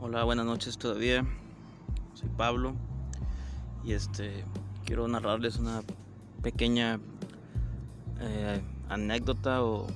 Hola, 0.00 0.22
buenas 0.22 0.46
noches 0.46 0.78
todavía. 0.78 1.26
Soy 2.14 2.28
Pablo 2.28 2.76
y 3.82 3.94
este 3.94 4.44
quiero 4.84 5.08
narrarles 5.08 5.56
una 5.56 5.82
pequeña 6.40 7.00
eh, 8.20 8.62
anécdota 8.88 9.64
o 9.64 9.88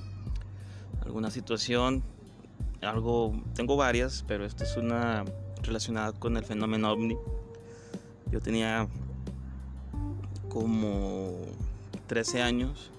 alguna 1.05 1.31
situación. 1.31 2.03
Algo, 2.81 3.31
tengo 3.55 3.77
varias, 3.77 4.25
pero 4.27 4.43
esta 4.43 4.65
es 4.65 4.75
una 4.75 5.23
relacionada 5.61 6.11
con 6.11 6.35
el 6.35 6.43
fenómeno 6.43 6.91
ovni. 6.91 7.15
Yo 8.29 8.41
tenía 8.41 8.89
como 10.49 11.31
13 12.07 12.41
años, 12.41 12.91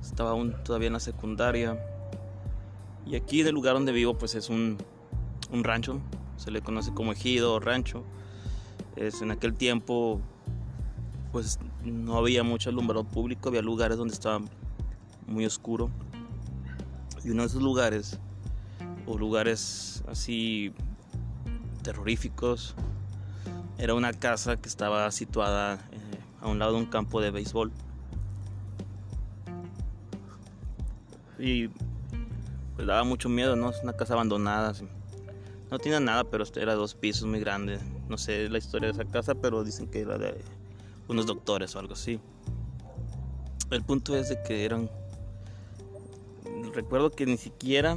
estaba 0.00 0.30
aún 0.30 0.54
todavía 0.62 0.86
en 0.86 0.92
la 0.92 1.00
secundaria 1.00 1.84
y 3.04 3.16
aquí 3.16 3.40
en 3.40 3.52
lugar 3.52 3.74
donde 3.74 3.90
vivo 3.90 4.16
pues 4.16 4.36
es 4.36 4.50
un 4.50 4.78
un 5.52 5.64
rancho, 5.64 6.00
se 6.42 6.50
le 6.50 6.60
conoce 6.60 6.92
como 6.92 7.12
ejido 7.12 7.54
o 7.54 7.60
rancho. 7.60 8.02
Es, 8.96 9.22
en 9.22 9.30
aquel 9.30 9.54
tiempo 9.54 10.20
pues 11.30 11.60
no 11.84 12.18
había 12.18 12.42
mucho 12.42 12.68
alumbrado 12.68 13.04
público, 13.04 13.48
había 13.48 13.62
lugares 13.62 13.96
donde 13.96 14.12
estaba 14.12 14.40
muy 15.26 15.46
oscuro. 15.46 15.88
Y 17.24 17.30
uno 17.30 17.42
de 17.42 17.48
esos 17.48 17.62
lugares, 17.62 18.18
o 19.06 19.16
lugares 19.16 20.02
así 20.08 20.74
terroríficos, 21.82 22.74
era 23.78 23.94
una 23.94 24.12
casa 24.12 24.56
que 24.56 24.68
estaba 24.68 25.10
situada 25.12 25.74
eh, 25.92 25.98
a 26.40 26.48
un 26.48 26.58
lado 26.58 26.72
de 26.72 26.78
un 26.78 26.86
campo 26.86 27.20
de 27.20 27.30
béisbol. 27.30 27.70
Y 31.38 31.68
pues 32.74 32.86
daba 32.86 33.04
mucho 33.04 33.28
miedo, 33.28 33.54
¿no? 33.54 33.70
Es 33.70 33.80
una 33.82 33.92
casa 33.92 34.14
abandonada. 34.14 34.74
No 35.72 35.78
tiene 35.78 36.00
nada, 36.00 36.24
pero 36.24 36.44
era 36.56 36.74
dos 36.74 36.94
pisos 36.94 37.26
muy 37.26 37.40
grande. 37.40 37.80
No 38.06 38.18
sé 38.18 38.50
la 38.50 38.58
historia 38.58 38.88
de 38.88 38.92
esa 38.92 39.10
casa, 39.10 39.34
pero 39.34 39.64
dicen 39.64 39.86
que 39.86 40.00
era 40.00 40.18
de 40.18 40.38
unos 41.08 41.24
doctores 41.24 41.74
o 41.74 41.78
algo 41.78 41.94
así. 41.94 42.20
El 43.70 43.82
punto 43.82 44.14
es 44.14 44.28
de 44.28 44.42
que 44.42 44.66
eran... 44.66 44.90
Recuerdo 46.74 47.10
que 47.10 47.24
ni 47.24 47.38
siquiera 47.38 47.96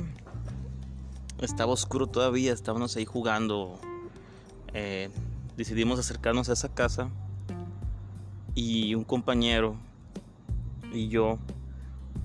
estaba 1.42 1.74
oscuro 1.74 2.08
todavía, 2.08 2.54
estábamos 2.54 2.96
ahí 2.96 3.04
jugando. 3.04 3.78
Eh, 4.74 5.10
decidimos 5.58 6.00
acercarnos 6.00 6.48
a 6.48 6.54
esa 6.54 6.74
casa 6.74 7.10
y 8.54 8.96
un 8.96 9.04
compañero 9.04 9.76
y 10.94 11.10
yo 11.10 11.40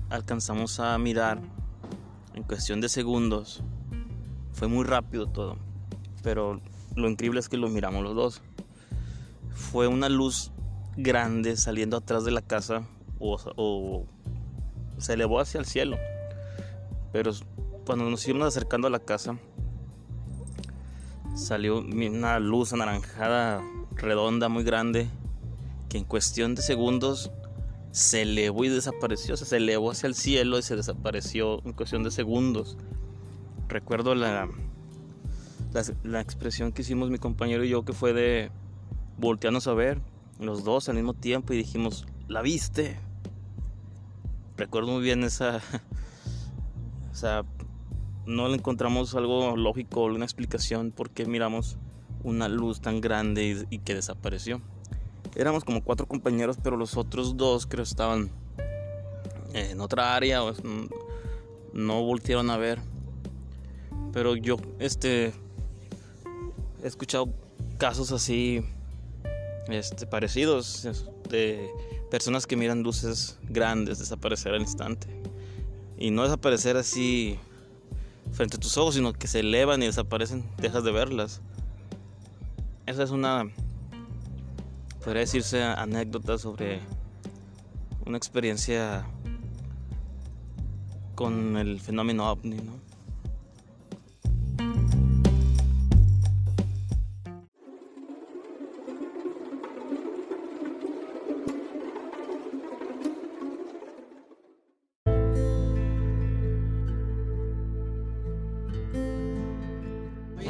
alcanzamos 0.09 0.79
a 0.79 0.97
mirar 0.97 1.41
en 2.35 2.43
cuestión 2.43 2.79
de 2.79 2.87
segundos 2.87 3.61
fue 4.53 4.67
muy 4.67 4.85
rápido 4.85 5.27
todo, 5.27 5.57
pero 6.23 6.61
lo 6.95 7.09
increíble 7.09 7.39
es 7.39 7.49
que 7.49 7.57
lo 7.57 7.69
miramos 7.69 8.03
los 8.03 8.15
dos. 8.15 8.41
Fue 9.53 9.87
una 9.87 10.09
luz 10.09 10.51
grande 10.97 11.55
saliendo 11.57 11.97
atrás 11.97 12.23
de 12.25 12.31
la 12.31 12.41
casa 12.41 12.83
o, 13.19 14.05
se 14.97 15.13
elevó 15.13 15.39
hacia 15.39 15.59
el 15.59 15.65
cielo. 15.65 15.97
Pero 17.11 17.31
cuando 17.85 18.09
nos 18.09 18.27
íbamos 18.27 18.47
acercando 18.47 18.87
a 18.87 18.91
la 18.91 18.99
casa, 18.99 19.37
salió 21.35 21.79
una 21.79 22.39
luz 22.39 22.73
anaranjada, 22.73 23.61
redonda, 23.95 24.49
muy 24.49 24.63
grande, 24.63 25.07
que 25.89 25.97
en 25.97 26.03
cuestión 26.03 26.55
de 26.55 26.61
segundos 26.61 27.31
se 27.91 28.23
elevó 28.23 28.63
y 28.63 28.69
desapareció. 28.69 29.35
se 29.37 29.57
elevó 29.57 29.91
hacia 29.91 30.07
el 30.07 30.15
cielo 30.15 30.59
y 30.59 30.61
se 30.61 30.75
desapareció 30.75 31.61
en 31.65 31.73
cuestión 31.73 32.03
de 32.03 32.11
segundos 32.11 32.77
recuerdo 33.71 34.13
la, 34.15 34.47
la, 36.03 36.21
expresión 36.21 36.71
que 36.71 36.81
hicimos 36.81 37.09
mi 37.09 37.17
compañero 37.17 37.63
y 37.63 37.69
yo 37.69 37.83
que 37.83 37.93
fue 37.93 38.13
de 38.13 38.51
voltearnos 39.17 39.67
a 39.67 39.73
ver 39.73 40.01
los 40.39 40.63
dos 40.63 40.89
al 40.89 40.95
mismo 40.95 41.13
tiempo 41.13 41.53
y 41.53 41.57
dijimos, 41.57 42.05
¿la 42.27 42.41
viste? 42.41 42.99
Recuerdo 44.57 44.91
muy 44.91 45.01
bien 45.01 45.23
esa... 45.23 45.61
o 47.11 47.15
sea, 47.15 47.43
no 48.25 48.47
le 48.47 48.55
encontramos 48.55 49.15
algo 49.15 49.55
lógico, 49.55 50.05
una 50.05 50.25
explicación 50.25 50.91
por 50.91 51.09
qué 51.09 51.25
miramos 51.25 51.77
una 52.23 52.47
luz 52.47 52.81
tan 52.81 53.01
grande 53.01 53.65
y, 53.69 53.79
que 53.79 53.95
desapareció. 53.95 54.61
Éramos 55.35 55.63
como 55.63 55.83
cuatro 55.83 56.07
compañeros, 56.07 56.57
pero 56.61 56.77
los 56.77 56.97
otros 56.97 57.37
dos 57.37 57.65
creo 57.65 57.83
estaban 57.83 58.29
en 59.53 59.79
otra 59.79 60.15
área 60.15 60.43
o 60.43 60.53
no 61.73 62.03
voltearon 62.03 62.49
a 62.49 62.57
ver. 62.57 62.79
Pero 64.13 64.35
yo, 64.35 64.57
este, 64.79 65.33
he 66.83 66.87
escuchado 66.87 67.29
casos 67.77 68.11
así, 68.11 68.63
este, 69.69 70.05
parecidos 70.05 71.09
de 71.29 71.69
personas 72.09 72.45
que 72.45 72.55
miran 72.55 72.83
luces 72.83 73.37
grandes 73.43 73.99
desaparecer 73.99 74.53
al 74.53 74.61
instante. 74.61 75.07
Y 75.97 76.11
no 76.11 76.23
desaparecer 76.23 76.77
así 76.77 77.39
frente 78.31 78.57
a 78.57 78.59
tus 78.59 78.77
ojos, 78.77 78.95
sino 78.95 79.13
que 79.13 79.27
se 79.27 79.39
elevan 79.39 79.81
y 79.83 79.85
desaparecen, 79.85 80.43
dejas 80.57 80.83
de 80.83 80.91
verlas. 80.91 81.41
Esa 82.85 83.03
es 83.03 83.11
una, 83.11 83.49
podría 85.03 85.21
decirse, 85.21 85.63
anécdota 85.63 86.37
sobre 86.37 86.79
una 88.05 88.17
experiencia 88.17 89.05
con 91.15 91.55
el 91.55 91.79
fenómeno 91.79 92.29
ovni, 92.29 92.57
¿no? 92.57 92.90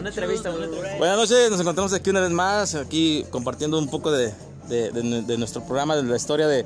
Una 0.02 0.10
entrevista, 0.10 0.50
una 0.50 0.66
entrevista. 0.66 0.98
Buenas 0.98 1.16
noches, 1.16 1.52
nos 1.52 1.60
encontramos 1.60 1.94
aquí 1.94 2.10
una 2.10 2.22
vez 2.22 2.32
más, 2.32 2.74
aquí 2.74 3.24
compartiendo 3.30 3.78
un 3.78 3.88
poco 3.88 4.12
de, 4.12 4.34
de, 4.68 5.38
nuestro 5.38 5.64
programa, 5.64 5.96
de 5.96 6.02
la 6.02 6.16
historia 6.16 6.48
de. 6.48 6.66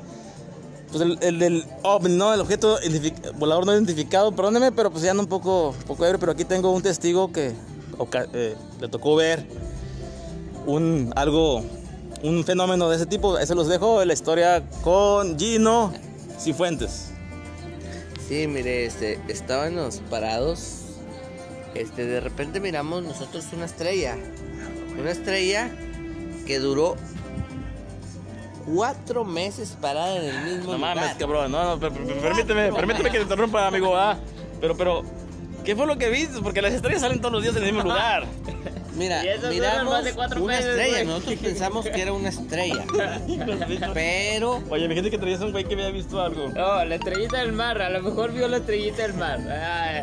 Pues 0.90 1.02
el, 1.20 1.38
del 1.38 1.66
OVNI, 1.82 2.16
¿no? 2.16 2.32
El 2.32 2.40
objeto 2.40 2.78
volador 3.34 3.66
no 3.66 3.74
identificado, 3.74 4.34
perdóneme, 4.34 4.72
pero 4.72 4.90
pues 4.90 5.02
ya 5.02 5.10
ando 5.10 5.22
un 5.22 5.28
poco, 5.28 5.74
poco 5.86 6.06
ebrio, 6.06 6.18
pero 6.18 6.32
aquí 6.32 6.46
tengo 6.46 6.70
un 6.72 6.80
testigo 6.80 7.30
que 7.30 7.52
eh, 8.32 8.56
le 8.80 8.88
tocó 8.88 9.16
ver 9.16 9.44
un 10.64 11.12
algo, 11.14 11.62
un 12.22 12.42
fenómeno 12.42 12.88
de 12.88 12.96
ese 12.96 13.04
tipo. 13.04 13.36
Ese 13.36 13.54
los 13.54 13.68
dejo 13.68 14.02
la 14.02 14.14
historia 14.14 14.66
con 14.82 15.38
Gino 15.38 15.92
Cifuentes. 16.40 17.08
Sí, 18.26 18.46
mire, 18.46 18.86
este, 18.86 19.20
estábamos 19.28 20.00
parados 20.08 20.85
este, 21.80 22.06
de 22.06 22.20
repente 22.20 22.60
miramos 22.60 23.02
nosotros 23.02 23.46
una 23.52 23.64
estrella. 23.64 24.16
Una 24.98 25.10
estrella 25.10 25.70
que 26.46 26.58
duró 26.58 26.96
cuatro 28.66 29.24
meses 29.24 29.76
parada 29.80 30.16
en 30.16 30.24
el 30.24 30.44
mismo 30.44 30.72
no 30.72 30.78
lugar. 30.78 30.96
No 30.96 31.02
mames, 31.02 31.16
cabrón. 31.16 31.52
No, 31.52 31.76
no, 31.76 31.80
permíteme, 31.80 32.72
permíteme 32.72 33.10
que 33.10 33.18
te 33.18 33.22
interrumpa, 33.22 33.66
amigo. 33.66 33.96
Ah, 33.96 34.18
pero, 34.60 34.76
pero, 34.76 35.02
¿qué 35.64 35.76
fue 35.76 35.86
lo 35.86 35.96
que 35.98 36.08
viste? 36.10 36.40
Porque 36.42 36.62
las 36.62 36.72
estrellas 36.72 37.02
salen 37.02 37.20
todos 37.20 37.32
los 37.32 37.42
días 37.42 37.56
en 37.56 37.64
el 37.64 37.72
mismo 37.72 37.88
lugar. 37.88 38.26
Mira, 38.96 39.22
miramos 39.50 40.04
una 40.40 40.58
estrella, 40.58 41.04
nosotros 41.04 41.36
pensamos 41.36 41.86
que 41.86 42.00
era 42.00 42.12
una 42.12 42.30
estrella. 42.30 42.84
pero. 43.94 44.62
Oye, 44.70 44.88
mi 44.88 44.94
gente 44.94 45.10
que 45.10 45.18
traías 45.18 45.40
un 45.40 45.52
güey 45.52 45.64
que 45.64 45.74
había 45.74 45.90
visto 45.90 46.20
algo. 46.20 46.48
No, 46.48 46.84
la 46.84 46.94
estrellita 46.94 47.38
del 47.38 47.52
mar, 47.52 47.80
a 47.80 47.90
lo 47.90 48.02
mejor 48.02 48.32
vio 48.32 48.48
la 48.48 48.56
estrellita 48.58 49.02
del 49.02 49.14
mar. 49.14 49.38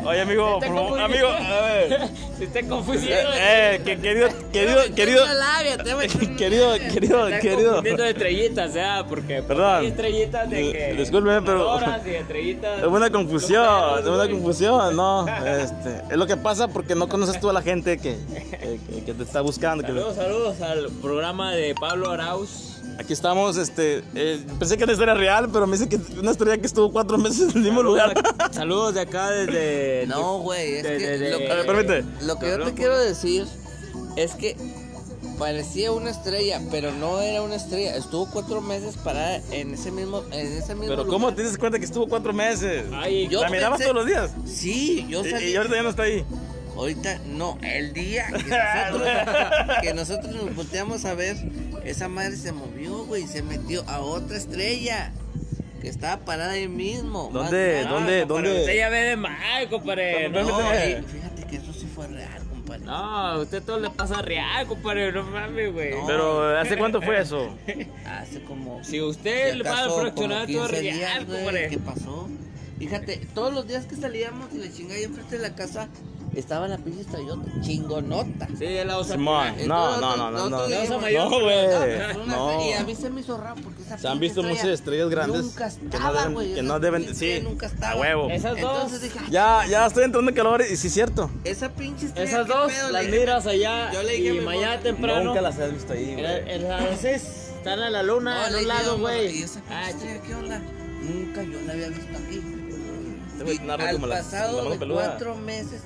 Oye, 0.04 0.20
amigo, 0.20 0.60
amigo, 0.64 1.28
a 1.28 1.60
ver. 1.62 2.08
Se 2.38 2.44
está 2.44 2.62
confundiendo. 2.62 3.30
Eh, 3.34 3.80
que, 3.84 3.98
querido, 3.98 4.28
querido, 4.52 4.82
querido. 4.94 5.24
querido, 6.36 6.72
querido, 6.92 7.26
querido. 7.40 7.82
de 7.82 8.10
estrellitas, 8.10 8.72
sea, 8.72 9.04
porque. 9.08 9.42
Perdón. 9.42 9.80
Hay 9.80 9.86
estrellitas 9.88 10.50
de 10.50 10.72
que. 10.72 10.94
Disculpe, 10.94 11.42
pero. 11.42 11.78
estrellitas. 11.78 12.78
Es 12.78 12.86
una 12.86 13.10
confusión, 13.10 13.98
es 14.00 14.06
una 14.06 14.28
confusión, 14.28 14.96
no. 14.96 15.26
Este, 15.28 16.02
es 16.10 16.16
lo 16.16 16.26
que 16.26 16.36
pasa 16.36 16.68
porque 16.68 16.94
no 16.94 17.08
conoces 17.08 17.40
tú 17.40 17.50
a 17.50 17.52
la 17.52 17.62
gente 17.62 17.98
que 17.98 18.04
que, 18.04 18.78
te 18.88 19.22
está 19.22 19.40
buscando. 19.40 19.86
Saludos, 19.86 20.16
saludos 20.16 20.60
al 20.60 20.90
programa 21.02 21.52
de 21.52 21.74
Pablo 21.74 22.10
Arauz. 22.10 22.82
Aquí 22.98 23.12
estamos, 23.12 23.56
este, 23.56 24.04
eh, 24.14 24.40
pensé 24.58 24.76
que 24.76 24.84
era 24.84 24.92
historia 24.92 25.14
real, 25.14 25.48
pero 25.52 25.66
me 25.66 25.76
dice 25.76 25.88
que 25.88 25.98
una 26.18 26.30
historia 26.30 26.58
que 26.58 26.66
estuvo 26.66 26.92
cuatro 26.92 27.18
meses 27.18 27.50
en 27.50 27.58
el 27.58 27.64
mismo 27.64 27.82
lugar. 27.82 28.14
saludos 28.52 28.94
de 28.94 29.00
acá 29.00 29.30
desde... 29.30 30.06
No, 30.08 30.38
güey, 30.38 30.74
es 30.74 30.82
que, 30.82 31.18
lo 31.30 31.38
que, 31.38 32.04
lo 32.24 32.38
que 32.38 32.48
yo 32.48 32.64
te 32.64 32.74
quiero 32.74 32.96
decir 32.98 33.46
es 34.16 34.34
que 34.34 34.56
parecía 35.38 35.92
una 35.92 36.10
estrella, 36.10 36.60
pero 36.70 36.92
no 36.92 37.20
era 37.20 37.42
una 37.42 37.56
estrella. 37.56 37.96
Estuvo 37.96 38.28
cuatro 38.30 38.60
meses 38.60 38.96
parada 38.96 39.40
en 39.50 39.74
ese 39.74 39.90
mismo, 39.90 40.22
en 40.30 40.46
ese 40.46 40.74
mismo 40.74 40.94
Pero 40.94 41.06
¿cómo 41.06 41.34
te 41.34 41.42
dices 41.42 41.58
cuenta 41.58 41.78
que 41.78 41.84
estuvo 41.84 42.06
cuatro 42.06 42.32
meses? 42.32 42.84
Ay, 42.92 43.28
¿La 43.28 43.48
mirabas 43.48 43.80
todos 43.80 43.94
los 43.94 44.06
días? 44.06 44.30
Sí, 44.44 45.06
yo 45.08 45.24
salí. 45.24 45.52
¿Y, 45.52 45.56
ahorita 45.56 45.74
ya 45.74 45.82
no 45.82 45.90
está 45.90 46.04
ahí? 46.04 46.24
Ahorita, 46.76 47.18
no, 47.26 47.58
el 47.62 47.92
día 47.92 48.26
que 48.32 48.42
nosotros, 48.92 49.76
que 49.82 49.94
nosotros 49.94 50.34
nos 50.34 50.56
volteamos 50.56 51.04
a 51.04 51.14
ver, 51.14 51.36
esa 51.84 52.08
madre 52.08 52.36
se 52.36 52.52
movió, 52.52 53.04
güey, 53.04 53.26
se 53.26 53.42
metió 53.42 53.84
a 53.88 54.00
otra 54.00 54.36
estrella 54.36 55.12
que 55.80 55.88
estaba 55.88 56.24
parada 56.24 56.52
ahí 56.52 56.66
mismo. 56.68 57.30
¿Dónde? 57.32 57.84
¿Dónde? 57.84 58.24
dónde? 58.26 58.60
Usted 58.60 58.76
ya 58.76 58.88
ve 58.88 59.00
de 59.00 59.16
mal, 59.16 59.68
compadre. 59.70 60.28
No, 60.30 60.42
No, 60.42 60.60
y 60.74 61.02
fíjate 61.02 61.44
que 61.48 61.56
eso 61.56 61.72
sí 61.72 61.86
fue 61.94 62.06
real, 62.08 62.42
compadre. 62.48 62.84
no, 62.84 62.92
a 62.94 63.38
usted 63.38 63.62
todo 63.62 63.78
le 63.78 63.90
pasa 63.90 64.20
real, 64.22 64.66
compadre. 64.66 65.12
No 65.12 65.22
mames, 65.24 65.72
güey. 65.72 65.90
No. 65.92 66.06
Pero, 66.06 66.58
¿hace 66.58 66.76
cuánto 66.78 67.00
fue 67.02 67.20
eso? 67.20 67.54
Hace 68.06 68.42
como. 68.44 68.82
Si 68.82 69.00
usted 69.00 69.52
si 69.52 69.58
le 69.58 69.64
va 69.64 69.84
a 69.84 69.90
fraccionar 69.90 70.46
todo 70.46 70.68
15 70.68 70.80
real, 70.80 70.96
días, 70.96 71.18
compadre. 71.26 71.68
¿Qué 71.68 71.78
pasó? 71.78 72.28
Fíjate, 72.78 73.20
todos 73.34 73.52
los 73.54 73.68
días 73.68 73.84
que 73.86 73.94
salíamos 73.96 74.48
y 74.52 74.58
la 74.58 74.72
chingada 74.72 74.96
ahí 74.96 75.04
enfrente 75.04 75.36
de 75.36 75.42
la 75.48 75.54
casa 75.54 75.88
estaba 76.36 76.68
la 76.68 76.78
pinche 76.78 77.00
estrellota 77.02 77.50
chingonota. 77.60 78.46
Sí, 78.58 78.64
de 78.64 78.84
la 78.84 78.98
osa. 78.98 79.14
Simón. 79.14 79.54
No, 79.66 80.00
no, 80.00 80.16
no, 80.16 80.30
no, 80.30 80.48
no. 80.48 80.48
No, 80.48 80.66
güey. 80.66 81.16
"Ah, 81.16 82.12
una 82.16 82.36
No. 82.36 82.50
estrella", 82.50 82.70
Y 82.70 82.72
a 82.80 82.84
mí 82.84 82.94
se 82.94 83.10
me 83.10 83.20
hizo 83.20 83.36
raro 83.36 83.56
porque 83.62 83.82
esa 83.82 83.98
Se 83.98 84.08
han 84.08 84.18
visto 84.20 84.42
muchas 84.42 84.56
estrella 84.58 84.74
estrellas 84.74 85.10
grandes 85.10 85.42
nunca 85.44 85.68
que 85.70 85.80
no 85.86 85.90
estaba, 85.96 86.44
que 86.54 86.62
no 86.62 86.80
deben, 86.80 87.14
sí, 87.14 87.40
nunca 87.42 87.66
estaba. 87.66 87.92
a 87.92 87.96
huevo. 88.00 88.30
Esas 88.30 88.60
dos. 88.60 88.74
Entonces 88.84 89.02
dije, 89.02 89.18
"Ah, 89.22 89.26
Ya, 89.30 89.66
ya 89.68 89.86
estoy 89.86 90.04
entrando 90.04 90.30
en 90.30 90.36
calor 90.36 90.62
y 90.62 90.76
sí 90.76 90.88
es 90.88 90.92
cierto. 90.94 91.30
esa 91.44 91.70
pinche 91.70 92.06
estrella. 92.06 92.28
Esas 92.30 92.46
¿qué 92.46 92.52
dos 92.52 92.72
pedo?" 92.72 92.90
las 92.90 93.06
miras 93.06 93.46
allá 93.46 93.92
Yo 93.92 94.02
le 94.02 94.12
dije 94.12 94.30
a 94.30 94.34
y 94.34 94.40
mañana 94.40 94.80
temprano. 94.80 95.24
Nunca 95.24 95.40
las 95.40 95.58
has 95.58 95.72
visto 95.72 95.92
ahí, 95.92 96.14
güey. 96.14 96.26
seis 97.00 97.22
están 97.56 97.78
a 97.80 97.90
la 97.90 98.02
luna, 98.02 98.42
No, 98.50 98.56
en 98.56 98.62
un 98.62 98.68
lado, 98.68 98.98
güey. 98.98 99.38
¿Y 99.38 99.42
esa 99.42 99.60
pinche 99.60 100.20
Ah, 100.20 100.20
qué 100.26 100.34
onda? 100.34 100.60
Nunca 101.02 101.42
yo 101.42 101.60
la 101.66 101.72
había 101.72 101.88
visto 101.88 102.16
aquí. 102.16 102.42
Este 103.38 103.44
Y 103.54 103.58
al 103.88 103.94
como 103.94 104.06
la- 104.06 104.16
la 104.16 104.22
pasado 104.22 104.70
de 104.70 104.78
cuatro 104.88 105.34
meses 105.36 105.80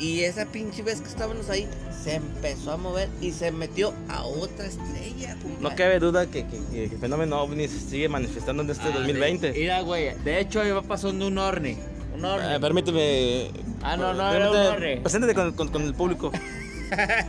y 0.00 0.20
esa 0.24 0.46
pinche 0.46 0.82
vez 0.82 1.00
que 1.00 1.08
estábamos 1.08 1.48
ahí 1.50 1.68
se 2.02 2.14
empezó 2.14 2.72
a 2.72 2.76
mover 2.78 3.08
y 3.20 3.32
se 3.32 3.52
metió 3.52 3.92
a 4.08 4.24
otra 4.24 4.66
estrella. 4.66 5.34
No 5.36 5.42
compadre. 5.42 5.76
cabe 5.76 5.98
duda 5.98 6.26
que, 6.26 6.46
que, 6.46 6.58
que 6.72 6.84
el 6.84 6.98
fenómeno 6.98 7.40
ovni 7.42 7.68
se 7.68 7.78
sigue 7.78 8.08
manifestando 8.08 8.62
en 8.62 8.70
este 8.70 8.88
Ah, 8.88 8.92
2020. 8.94 9.52
Mira, 9.52 9.80
güey. 9.82 10.14
De 10.24 10.40
hecho, 10.40 10.64
iba 10.66 10.80
pasando 10.82 11.26
un 11.26 11.36
orni. 11.38 11.76
Un 12.16 12.24
orni. 12.24 12.54
Eh, 12.54 12.60
permíteme. 12.60 13.50
Ah, 13.82 13.96
no, 13.96 14.14
no, 14.14 14.30
permíteme- 14.32 14.76
era 14.86 14.96
un. 14.96 15.02
Preséntate 15.02 15.34
con, 15.34 15.52
con, 15.52 15.68
con 15.68 15.82
el 15.82 15.94
público. 15.94 16.32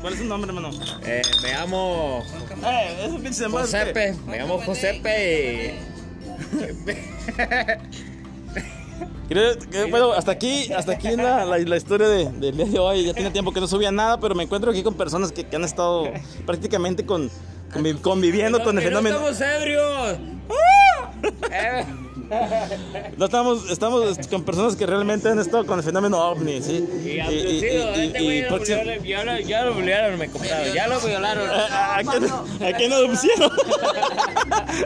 ¿Cuál 0.01 0.13
es 0.13 0.19
tu 0.19 0.25
nombre, 0.25 0.49
hermano? 0.49 0.71
Eh, 1.05 1.21
me 1.43 1.51
llamo 1.51 2.23
Eh, 2.65 2.95
esos 3.05 3.15
pinches 3.21 3.39
demás. 3.39 3.63
Josepe. 3.63 4.15
Me 4.25 4.37
llamo 4.39 4.57
Josepe. 4.59 5.75
Creo 9.29 9.57
que, 9.57 9.85
bueno, 9.85 10.11
hasta 10.11 10.31
aquí, 10.31 10.71
hasta 10.73 10.91
aquí 10.93 11.15
la, 11.15 11.45
la, 11.45 11.57
la 11.57 11.77
historia 11.77 12.07
de, 12.07 12.29
del 12.31 12.57
día 12.57 12.65
de 12.65 12.79
hoy. 12.79 13.05
Ya 13.05 13.13
tiene 13.13 13.31
tiempo 13.31 13.53
que 13.53 13.59
no 13.61 13.67
subía 13.67 13.91
nada, 13.91 14.19
pero 14.19 14.35
me 14.35 14.43
encuentro 14.43 14.71
aquí 14.71 14.83
con 14.83 14.93
personas 14.95 15.31
que, 15.31 15.45
que 15.45 15.55
han 15.55 15.63
estado 15.63 16.09
prácticamente 16.45 17.05
con, 17.05 17.29
convi- 17.73 17.99
conviviendo 18.01 18.61
con 18.63 18.77
el 18.77 18.83
fenómeno. 18.83 19.15
estamos 19.29 19.41
ebrios. 19.41 20.17
Eh, 21.51 21.85
No 23.17 23.25
estamos, 23.25 23.69
estamos 23.69 24.17
con 24.29 24.43
personas 24.43 24.75
que 24.75 24.85
realmente 24.85 25.29
han 25.29 25.39
estado 25.39 25.65
con 25.65 25.79
el 25.79 25.83
fenómeno 25.83 26.17
ovni, 26.17 26.61
¿sí? 26.61 26.87
Y. 27.03 27.19
Este 27.19 28.21
güey 28.21 28.47
ya 29.45 29.63
lo 29.65 29.73
violaron, 29.73 30.17
me 30.17 30.29
compraron. 30.29 30.73
Ya 30.73 30.87
lo 30.87 30.99
violaron. 30.99 31.49
¿A, 31.49 32.01
quién, 32.09 32.25
¿A 32.25 32.77
quién 32.77 32.93
abducieron? 32.93 33.51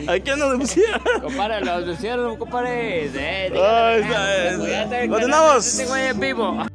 ¿A 0.07 0.19
quién 0.19 0.41
abducieron? 0.41 1.01
Compadre, 1.21 1.61
lo 1.61 1.71
abducieron, 1.71 2.37
compadre. 2.37 3.05
Eh, 3.05 3.49
dígame, 3.53 4.57
pues, 4.57 4.71
ya 4.71 4.83
está 4.83 5.01
en 5.01 5.11
¿Lo 5.11 5.17
canal, 5.17 5.31
tenemos? 5.31 5.67
Este 5.67 5.85
güey 5.85 6.07
es 6.07 6.19
vivo. 6.19 6.65